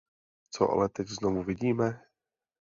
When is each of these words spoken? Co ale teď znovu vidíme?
Co 0.49 0.69
ale 0.69 0.89
teď 0.89 1.07
znovu 1.07 1.43
vidíme? 1.43 2.01